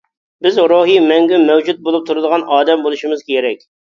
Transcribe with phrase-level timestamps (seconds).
[0.43, 3.63] بىز «روھىي مەڭگۈ مەۋجۇت بولۇپ تۇرىدىغان» ئادەم بولۇشىمىز كېرەك.